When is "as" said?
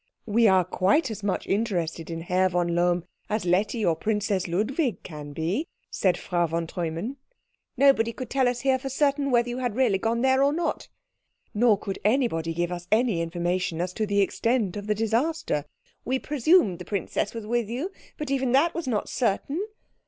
1.11-1.21, 3.29-3.45, 13.79-13.93